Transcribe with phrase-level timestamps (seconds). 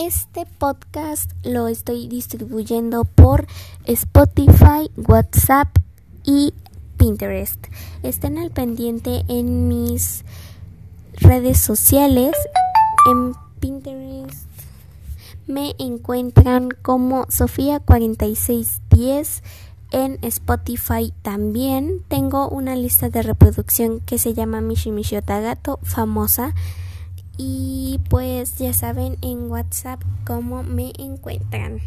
[0.00, 3.48] Este podcast lo estoy distribuyendo por
[3.84, 5.76] Spotify, WhatsApp
[6.22, 6.54] y
[6.96, 7.66] Pinterest.
[8.04, 10.24] Estén al pendiente en mis
[11.14, 12.36] redes sociales.
[13.10, 14.46] En Pinterest
[15.48, 19.42] me encuentran como Sofía4610.
[19.90, 26.54] En Spotify también tengo una lista de reproducción que se llama Mishi Mishi Otagato, famosa.
[27.36, 27.77] Y
[28.08, 31.80] pues ya saben en WhatsApp cómo me encuentran.